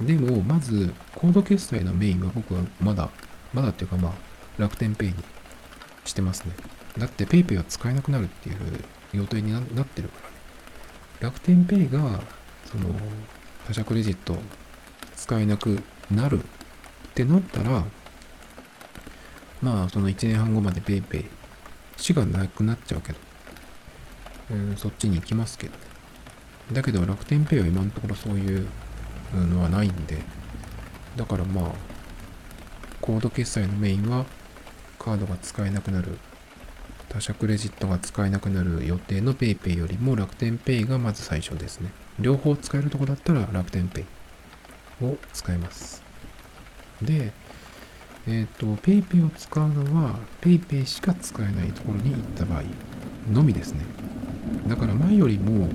[0.00, 3.10] でも、まず、コード決済のメインは僕はまだ、
[3.54, 4.12] まだっていうかまあ、
[4.58, 5.14] 楽天ペイに
[6.04, 6.75] してますね。
[6.98, 8.56] だって PayPay は使えなくなるっていう
[9.12, 10.36] 予定にななってるからね。
[11.20, 12.20] 楽天ペイが、
[12.64, 12.94] その、
[13.66, 14.36] 他社クレジット
[15.16, 16.42] 使えなくなるっ
[17.14, 17.84] てなったら、
[19.62, 21.24] まあ、その1年半後まで PayPay
[21.96, 23.18] しがなくなっちゃうけど、
[24.50, 25.78] うん、そっちに行きますけどね。
[26.72, 28.68] だけど楽天ペイは今のところそういう
[29.34, 30.18] のはないんで、
[31.16, 31.70] だからまあ、
[33.00, 34.26] コード決済のメインは
[34.98, 36.18] カードが使えなくなる、
[37.08, 41.90] 他社クレジットが使えなくなる予定の PayPay よりも楽天ペイがまず最初ですね。
[42.18, 44.04] 両方使えるとこだったら楽天ペ
[45.00, 46.02] イを使えます。
[47.02, 47.32] で、
[48.26, 52.62] えっ、と、PayPay を使うのは PayPay しか使えないところに行った場合
[53.30, 53.84] のみですね。
[54.66, 55.68] だから前よりも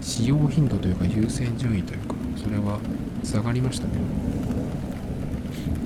[0.00, 2.78] 使用頻度というか優先順位というか、それは
[3.24, 3.92] 下がりましたね。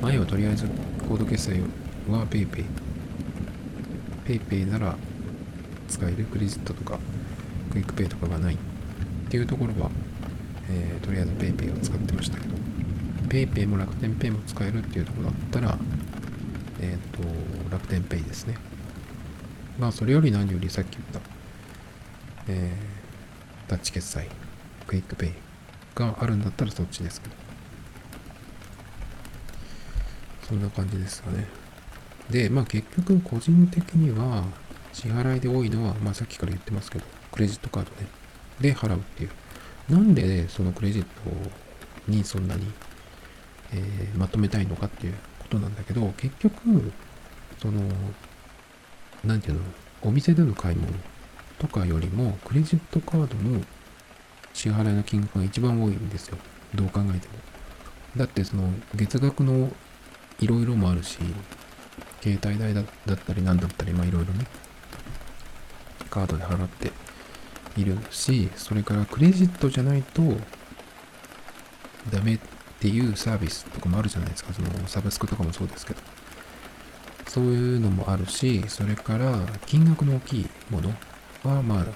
[0.02, 0.66] 前はとりあえず
[1.08, 1.60] コード決済
[2.08, 2.83] は PayPay。
[4.24, 4.96] PayPay なら
[5.88, 6.98] 使えるクレジットとか
[7.70, 8.58] クイックペイとかがないっ
[9.28, 9.90] ていうところは、
[10.70, 12.54] えーとりあえず PayPay を使ってましたけど、
[13.28, 15.78] PayPay も楽天ペイも使えるっていうところだったら、
[16.80, 17.22] えっ、と、
[17.70, 18.56] 楽天ペイですね。
[19.78, 21.20] まあ、それより何よりさっき言った、
[22.48, 22.94] えー
[23.68, 24.28] タッチ決済、
[24.86, 25.32] クイックペイ
[25.94, 27.34] があるんだったらそっちですけど。
[30.48, 31.46] そんな感じですよね。
[32.30, 34.44] で、まあ結局個人的には
[34.92, 38.08] 支払いで多いのは、まあさっきから言ってますけど、クレジットカードね。
[38.60, 39.30] で払うっていう。
[39.88, 41.08] なんでそのクレジット
[42.08, 42.66] にそんなに、
[43.72, 46.92] えーまとめたいのかっていうことなんだけど、結局、
[47.60, 47.82] その、
[49.24, 49.60] なんていうの、
[50.02, 50.92] お店での買い物
[51.58, 53.60] とかよりも、クレジットカードの
[54.52, 56.38] 支払いの金額が一番多いんですよ。
[56.74, 57.34] どう考えても。
[58.16, 59.70] だってその月額の
[60.40, 61.18] いろいろもあるし、
[62.24, 64.46] 携帯代だったり何だったり、まあいろいろね、
[66.08, 66.90] カードで払って
[67.76, 70.22] いるし、それからクレジットじゃないと
[72.10, 72.38] ダメっ
[72.80, 74.54] ていうサービスとかもあるじゃないですか。
[74.54, 76.00] そのサブスクとかもそうですけど。
[77.28, 80.94] そういうのもあるし、それから金額の大きいもの
[81.42, 81.86] は、まあ、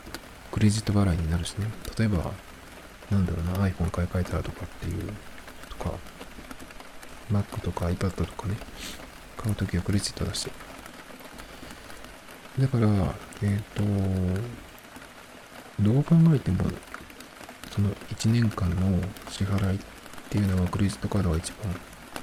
[0.53, 1.71] クレジット払いになるしね。
[1.97, 2.33] 例えば、
[3.11, 5.13] なんだろうな、iPhone 買い替えたらとかっていう、
[5.71, 5.95] とか、
[7.33, 8.57] Mac とか iPad とかね、
[9.39, 10.51] 買うときはクレジットだして。
[12.61, 12.89] だから、
[13.43, 13.83] えっ、と、
[15.81, 16.65] どう考えても、
[17.71, 19.79] その1年間の支払いっ
[20.29, 21.75] ていうのはクレジットカードが一番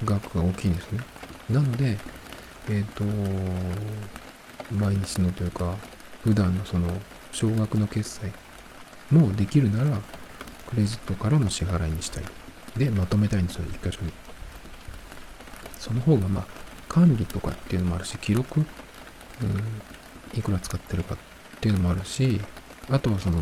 [0.04, 1.00] 額が大きいんですね。
[1.48, 1.98] なので、
[2.68, 3.04] えっ、と、
[4.74, 5.76] 毎日のというか、
[6.22, 6.88] 普段のその
[7.32, 8.32] 少額の決済
[9.10, 10.00] もできるなら、
[10.68, 12.24] クレジットからの支払いにしたい。
[12.76, 14.12] で、まとめたいんですよ、一箇所に。
[15.78, 16.46] その方が、まあ、
[16.96, 18.66] 管理とかっていうのもあるし、記録、うん、
[20.38, 21.18] いくら使ってるかっ
[21.60, 22.40] ていうのもあるし、
[22.88, 23.36] あとはその、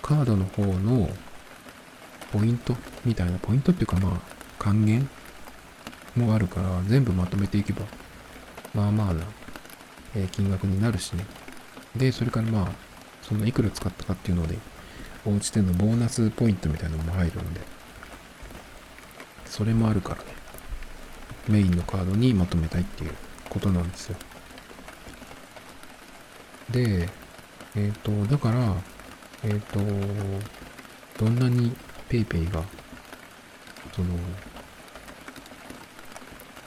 [0.00, 1.10] カードの方の
[2.32, 4.20] ポイントみたいな、ポイントっていうかまあ、
[4.56, 5.10] 還元
[6.14, 7.82] もあるから、全部まとめていけば、
[8.72, 9.24] まあまあな、
[10.14, 11.26] えー金額になるしね。
[11.96, 12.68] で、それからまあ、
[13.20, 14.58] そのいくら使ったかっていうので、
[15.26, 17.60] お家でのボーナスポイントみたいなのも入るんで、
[19.46, 20.33] それもあるからね。
[21.48, 23.10] メインのカードにまとめたいっていう
[23.48, 24.16] ことなんですよ。
[26.70, 27.08] で、
[27.76, 28.74] えっ、と、だから、
[29.42, 29.80] えっ、と、
[31.18, 31.76] どんなに
[32.08, 32.62] PayPay が、
[33.94, 34.08] その、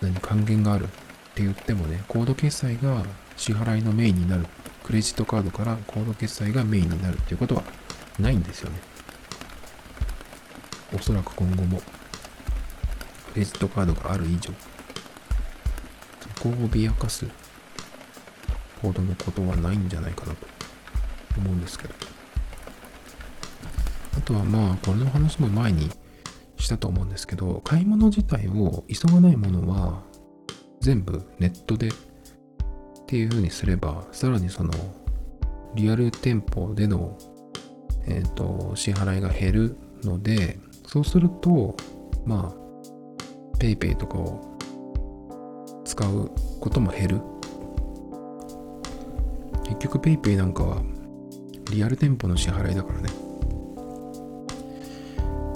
[0.01, 0.88] 何、還元があるっ
[1.34, 3.03] て言ってもね、コード決済が
[3.36, 4.45] 支払いのメインになる。
[4.84, 7.63] クレジットカードからコード決済がメインになるっていうことは
[8.19, 8.80] ないんですよね。
[10.93, 11.82] おそらく今後も、
[13.38, 14.51] レジットカードがある以上、
[16.19, 17.25] そこを脅かす
[18.81, 20.47] ほどのことはないんじゃないかなと
[21.38, 21.93] 思うんですけど。
[24.17, 25.91] あとはまあこれの話も前に
[26.57, 30.01] したと思うんですけど買い物自体を急がないものは
[30.81, 31.91] 全部ネットでっ
[33.05, 34.73] ていう風にすればさらにその
[35.75, 37.15] リアル店舗での、
[38.07, 40.57] えーと、支払いが減るので
[40.88, 41.77] そうすると
[42.25, 42.66] まあ
[43.58, 44.58] PayPay とかを
[45.84, 47.22] 使うことも減る。
[49.64, 50.82] 結局 PayPay なんかは
[51.72, 53.10] リアル店舗の支払いだからね。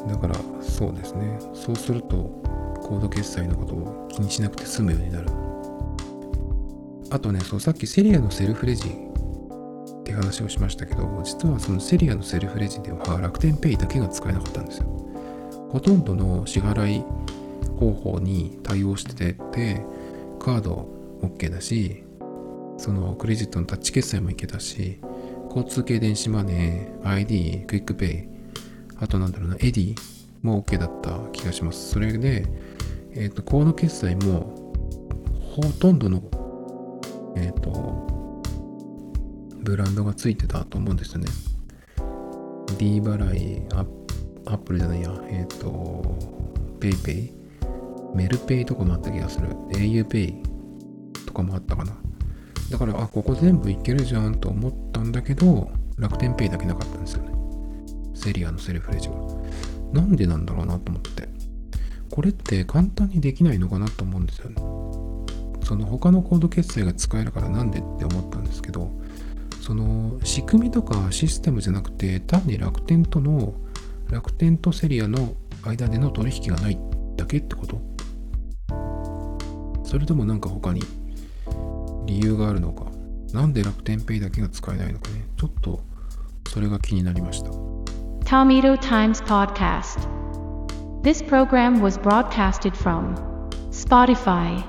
[0.08, 1.39] だからそうですね。
[1.54, 2.41] そうすると
[2.82, 5.30] コード決済のことを気にしなくて済むようになる。
[7.12, 14.86] あとねそうさっきセリアのセルフレジって話をしましたけど実はそのセリアのセルフレジでは楽天ペイだけが使えなかったんですよ。
[15.70, 17.04] ほとんどの支払い
[17.82, 19.82] 方法に対応してて
[20.39, 20.88] カード
[21.21, 22.03] OK だし
[22.77, 24.99] そのクレジットのタッチ決済もいけたし
[25.47, 28.32] 交通系電子マネー ID クイックペイ
[29.01, 29.95] あとなんだろうな、エディ
[30.43, 31.89] も OK だった気がします。
[31.89, 32.45] それで、
[33.13, 34.73] えっ、ー、と、コード決済も、
[35.55, 36.21] ほとんどの、
[37.36, 37.71] えっ、ー、と、
[39.63, 41.27] ブランドがついてたと思うんですよね。
[42.77, 46.03] D 払い、アップルじゃないや、えっ、ー、と、
[46.79, 47.41] PayPay、
[48.16, 49.47] メルペイとかもあった気がする。
[49.70, 50.36] au PAY
[51.26, 51.93] とかもあったかな。
[52.70, 57.32] だから、あ、ここ全部いけるじゃんと思ったんだけど、楽天ペイだけなかったんですよね。
[58.14, 59.16] セリアのセルフレジは。
[59.93, 61.30] なんでなんだろうなと思って。
[62.09, 64.55] これって簡単にできないのかなと思うんですよね。
[65.64, 68.91] その他のコード決済が使えるからなんでって思ったんですけど、
[69.62, 73.53] その仕組みとかシステムじゃなくて、単に楽天との、
[74.09, 75.34] 楽天とセリアの
[75.64, 76.80] 間での取引がない
[77.16, 77.80] だけってこと？
[79.92, 80.82] それともなんか他に
[82.06, 82.86] 理由があるのか。
[83.34, 85.26] なんで楽天ペイだけが使えないのかね。
[85.36, 85.84] ちょっと
[86.48, 87.50] それが気になりました。
[88.24, 90.08] Tomito Times Podcast.
[91.04, 93.18] This program was broadcasted from
[93.72, 94.64] Spotify.